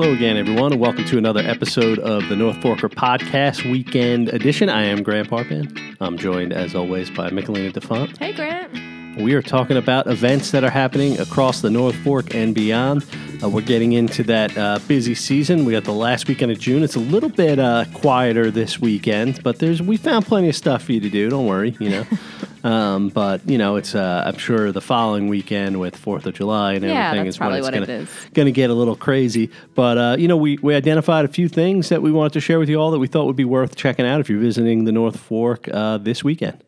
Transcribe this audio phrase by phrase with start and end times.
[0.00, 4.68] Hello again, everyone, and welcome to another episode of the North Forker Podcast Weekend Edition.
[4.68, 5.96] I am Grant Parpan.
[6.00, 8.16] I'm joined, as always, by Michelina DeFont.
[8.16, 9.18] Hey, Grant.
[9.20, 13.04] We are talking about events that are happening across the North Fork and beyond.
[13.42, 15.64] Uh, we're getting into that uh, busy season.
[15.64, 16.84] We got the last weekend of June.
[16.84, 20.84] It's a little bit uh, quieter this weekend, but there's we found plenty of stuff
[20.84, 21.28] for you to do.
[21.28, 22.06] Don't worry, you know.
[22.68, 26.74] um, but you know, it's uh, I'm sure the following weekend with Fourth of July
[26.74, 29.50] and Yeah, everything is when it's gonna, it gonna get a little crazy.
[29.74, 32.58] But uh, you know, we we identified a few things that we wanted to share
[32.58, 34.92] with you all that we thought would be worth checking out if you're visiting the
[34.92, 36.62] North Fork uh, this weekend.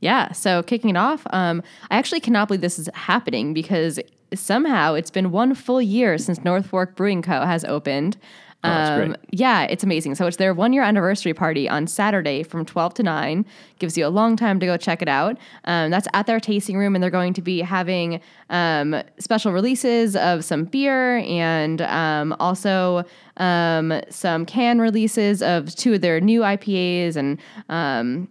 [0.00, 3.98] Yeah, so kicking it off, um, I actually cannot believe this is happening because
[4.34, 7.46] somehow it's been one full year since North Fork Brewing Co.
[7.46, 8.18] has opened.
[8.62, 9.16] Oh, great.
[9.30, 10.16] Yeah, it's amazing.
[10.16, 13.46] So it's their one year anniversary party on Saturday from 12 to 9.
[13.78, 15.38] Gives you a long time to go check it out.
[15.64, 18.20] Um, that's at their tasting room, and they're going to be having
[18.50, 23.04] um, special releases of some beer and um, also
[23.38, 28.28] um, some can releases of two of their new IPAs and um,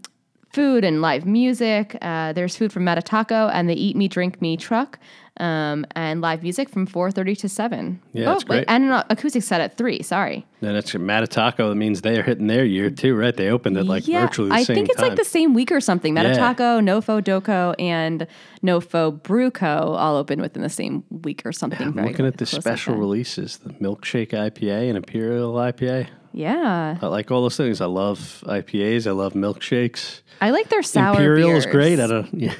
[0.51, 1.97] food and live music.
[2.01, 4.99] Uh, there's food from Mattitaco and the Eat Me, Drink Me truck,
[5.37, 8.01] um, and live music from 4.30 to 7.
[8.11, 8.57] Yeah, oh, that's great.
[8.59, 10.45] wait, and an acoustic set at 3, sorry.
[10.61, 11.69] And that's Mattitaco.
[11.69, 13.35] That means they are hitting their year too, right?
[13.35, 15.09] They opened it like yeah, virtually I think it's time.
[15.09, 16.17] like the same week or something.
[16.17, 16.23] Yeah.
[16.23, 18.27] Mattitaco, Nofo Doco, and
[18.63, 21.87] Nofo Bruco all open within the same week or something.
[21.87, 26.09] I'm very looking at the close like special releases: the milkshake IPA and Imperial IPA.
[26.33, 26.97] Yeah.
[27.01, 27.81] I like all those things.
[27.81, 29.07] I love IPAs.
[29.07, 30.21] I love milkshakes.
[30.41, 31.99] I like their sour Imperial is great.
[31.99, 32.29] I don't.
[32.33, 32.53] Yeah,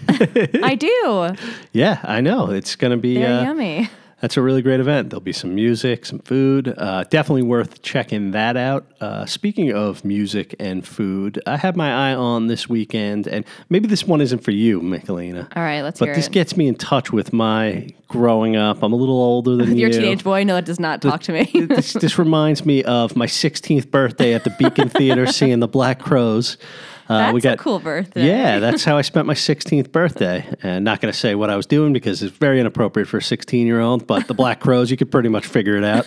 [0.64, 1.36] I do.
[1.72, 2.52] yeah I know.
[2.52, 3.16] It's going to be.
[3.16, 3.90] They're uh, yummy.
[4.22, 5.10] That's a really great event.
[5.10, 6.74] There'll be some music, some food.
[6.78, 8.86] Uh, definitely worth checking that out.
[9.00, 13.88] Uh, speaking of music and food, I have my eye on this weekend, and maybe
[13.88, 15.48] this one isn't for you, Michelina.
[15.56, 16.34] All right, let's But this it.
[16.34, 18.84] gets me in touch with my growing up.
[18.84, 20.00] I'm a little older than Your you.
[20.00, 20.44] teenage boy?
[20.44, 21.46] No, it does not talk to me.
[21.70, 26.00] this, this reminds me of my 16th birthday at the Beacon Theater seeing the Black
[26.00, 26.58] Crowes.
[27.10, 28.28] Uh, That's a cool birthday.
[28.28, 30.48] Yeah, that's how I spent my 16th birthday.
[30.62, 33.22] And not going to say what I was doing because it's very inappropriate for a
[33.22, 34.06] 16 year old.
[34.06, 36.06] But the Black Crowes, you could pretty much figure it out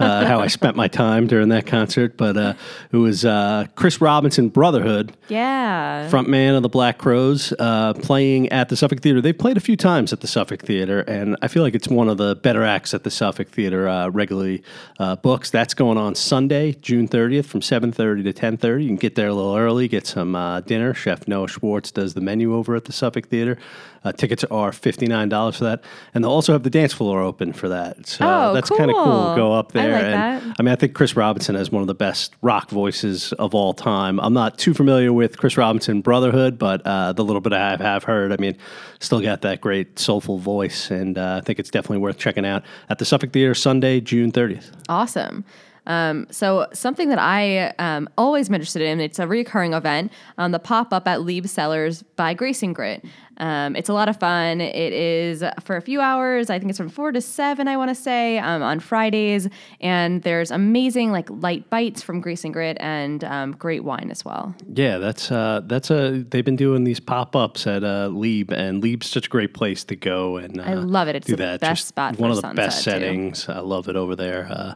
[0.00, 2.16] uh, how I spent my time during that concert.
[2.16, 2.54] But uh,
[2.90, 6.08] it was uh, Chris Robinson Brotherhood Yeah.
[6.10, 9.20] frontman of the Black Crowes, uh, playing at the Suffolk Theater.
[9.20, 12.08] They've played a few times at the Suffolk Theater, and I feel like it's one
[12.08, 14.64] of the better acts at the Suffolk Theater uh, regularly
[14.98, 15.50] uh, books.
[15.50, 18.82] That's going on Sunday, June 30th, from 7:30 to 10:30.
[18.82, 20.94] You can get there a little early, get some uh, dinner.
[20.94, 23.58] Chef Noah Schwartz does the menu over at the Suffolk Theater.
[24.02, 25.84] Uh, tickets are $59 for that,
[26.14, 28.06] and they'll also have the dance floor open for that.
[28.06, 29.04] So Oh, that's kind of cool.
[29.04, 29.36] cool.
[29.36, 30.56] Go up there, I like and that.
[30.58, 33.74] I mean, I think Chris Robinson has one of the best rock voices of all
[33.74, 34.18] time.
[34.20, 37.80] I'm not too familiar with Chris Robinson Brotherhood, but uh, the little bit I have,
[37.80, 38.56] have heard, I mean,
[39.00, 42.62] still got that great soulful voice, and uh, I think it's definitely worth checking out
[42.88, 44.70] at the Suffolk Theater Sunday, June 30th.
[44.88, 45.44] Awesome.
[45.86, 50.52] Um, so something that I um, always been interested in, it's a recurring event, um,
[50.52, 53.04] the pop-up at Lieb Cellars by Grace and Grit.
[53.38, 54.60] Um, it's a lot of fun.
[54.60, 56.50] It is for a few hours.
[56.50, 59.48] I think it's from four to seven, I want to say, um, on Fridays.
[59.80, 64.26] And there's amazing like light bites from Grace and Grit and um, great wine as
[64.26, 64.54] well.
[64.74, 66.22] Yeah, that's uh, that's a.
[66.28, 69.84] They've been doing these pop ups at uh, Lieb, and Lieb's such a great place
[69.84, 70.36] to go.
[70.36, 71.16] And uh, I love it.
[71.16, 71.60] It's do the that.
[71.60, 73.06] best Just spot for One of the best sunset, too.
[73.06, 73.48] settings.
[73.48, 74.74] I love it over there, uh,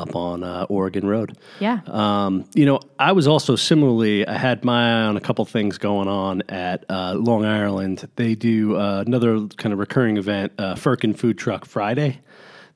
[0.00, 1.36] up on uh, Oregon Road.
[1.60, 1.80] Yeah.
[1.86, 5.78] Um, you know, I was also similarly, I had my eye on a couple things
[5.78, 8.08] going on at uh, Long Island.
[8.16, 12.20] They do uh, another kind of recurring event, uh, Firkin Food Truck Friday.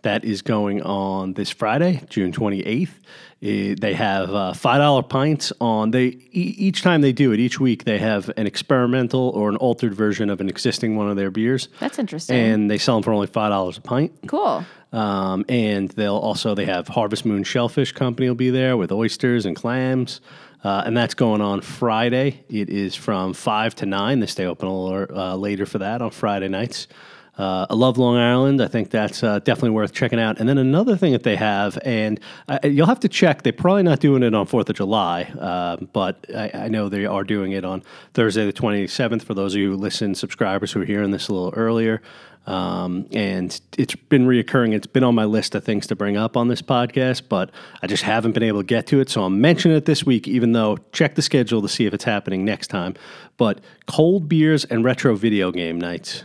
[0.04, 2.91] That is going on this Friday, June 28th.
[3.42, 5.91] Eh, they have uh, $5 pints on.
[5.91, 9.56] They e- Each time they do it, each week, they have an experimental or an
[9.56, 11.69] altered version of an existing one of their beers.
[11.81, 12.37] That's interesting.
[12.37, 14.12] And they sell them for only $5 a pint.
[14.26, 14.65] cool.
[14.92, 19.44] Um, and they'll also they have Harvest Moon Shellfish Company will be there with oysters
[19.44, 20.21] and clams,
[20.62, 22.44] uh, and that's going on Friday.
[22.48, 24.21] It is from five to nine.
[24.21, 26.86] They stay open a little uh, later for that on Friday nights.
[27.36, 28.63] Uh, I love Long Island.
[28.63, 30.39] I think that's uh, definitely worth checking out.
[30.39, 33.42] And then another thing that they have, and uh, you'll have to check.
[33.42, 37.07] They're probably not doing it on Fourth of July, uh, but I, I know they
[37.07, 37.83] are doing it on
[38.13, 39.25] Thursday the twenty seventh.
[39.25, 42.03] For those of you who listen, subscribers who are hearing this a little earlier,
[42.47, 44.72] um, and it's been reoccurring.
[44.72, 47.51] It's been on my list of things to bring up on this podcast, but
[47.83, 49.10] I just haven't been able to get to it.
[49.10, 52.04] So I'm mentioning it this week, even though check the schedule to see if it's
[52.04, 52.95] happening next time.
[53.39, 56.22] But cold beers and retro video game nights.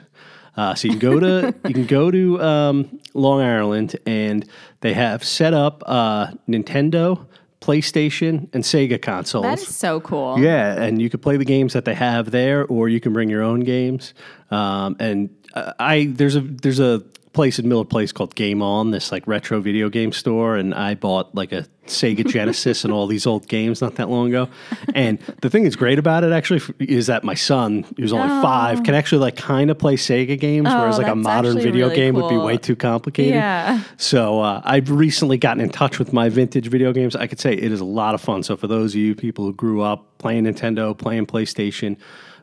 [0.55, 4.47] Uh, so you can go to you can go to um, Long Island, and
[4.81, 7.25] they have set up uh, Nintendo,
[7.61, 9.43] PlayStation, and Sega consoles.
[9.43, 10.39] That is so cool.
[10.39, 13.29] Yeah, and you can play the games that they have there, or you can bring
[13.29, 14.13] your own games.
[14.51, 17.03] Um, and uh, I there's a there's a
[17.33, 20.95] place in Miller Place called Game On, this like retro video game store, and I
[20.95, 24.47] bought like a Sega Genesis and all these old games not that long ago.
[24.93, 28.83] And the thing that's great about it actually is that my son, who's only five,
[28.83, 31.15] can actually like kind of play Sega games, whereas like a Oh.
[31.15, 33.33] modern video really game would be way too complicated.
[33.35, 33.81] Yeah.
[33.97, 37.15] So uh, I've recently gotten in touch with my vintage video games.
[37.15, 38.43] I could say it is a lot of fun.
[38.43, 41.97] So for those of you people who grew up playing Nintendo, playing PlayStation,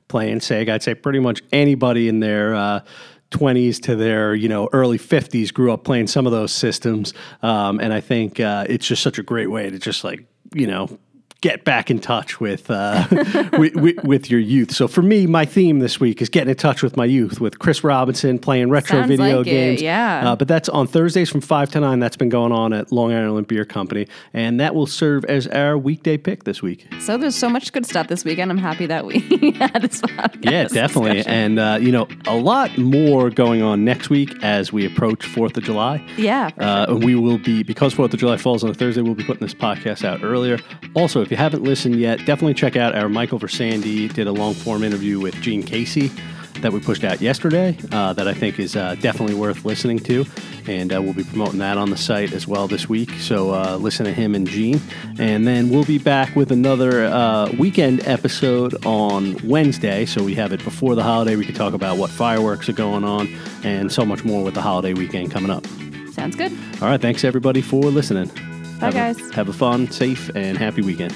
[0.08, 2.80] playing Sega, I'd say pretty much anybody in their uh,
[3.36, 7.12] 20s to their you know early 50s grew up playing some of those systems.
[7.42, 10.24] Um, and I think uh, it's just such a great way to just like
[10.54, 10.98] you know
[11.46, 13.06] get back in touch with, uh,
[13.56, 14.72] with, with with your youth.
[14.72, 17.60] So for me, my theme this week is getting in touch with my youth with
[17.60, 19.82] Chris Robinson playing retro Sounds video like it, games.
[19.82, 20.32] yeah.
[20.32, 22.00] Uh, but that's on Thursdays from 5 to 9.
[22.00, 24.08] That's been going on at Long Island Beer Company.
[24.32, 26.84] And that will serve as our weekday pick this week.
[26.98, 28.50] So there's so much good stuff this weekend.
[28.50, 29.20] I'm happy that we
[29.60, 30.50] had this podcast.
[30.50, 31.18] Yeah, definitely.
[31.18, 31.32] discussion.
[31.32, 35.56] And, uh, you know, a lot more going on next week as we approach 4th
[35.56, 36.04] of July.
[36.16, 36.50] Yeah.
[36.58, 39.22] Uh, and we will be, because 4th of July falls on a Thursday, we'll be
[39.24, 40.58] putting this podcast out earlier.
[40.94, 44.54] Also, if you haven't listened yet, definitely check out our Michael Versandi did a long
[44.54, 46.10] form interview with Gene Casey
[46.60, 50.24] that we pushed out yesterday uh, that I think is uh, definitely worth listening to.
[50.66, 53.10] And uh, we'll be promoting that on the site as well this week.
[53.20, 54.80] So uh, listen to him and Gene.
[55.18, 60.06] And then we'll be back with another uh, weekend episode on Wednesday.
[60.06, 61.36] So we have it before the holiday.
[61.36, 63.28] We can talk about what fireworks are going on
[63.62, 65.66] and so much more with the holiday weekend coming up.
[66.12, 66.52] Sounds good.
[66.80, 67.00] All right.
[67.00, 68.55] Thanks, everybody, for listening.
[68.80, 69.30] Bye, Have a- guys.
[69.34, 71.14] have a fun, safe, and happy weekend.